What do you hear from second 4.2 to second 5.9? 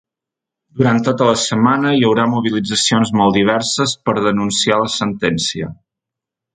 denunciar la sentència.